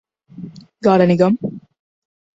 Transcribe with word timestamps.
Got 0.83 0.99
Any 1.01 1.15
Gum? 1.15 1.37